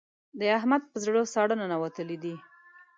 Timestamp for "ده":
2.23-2.33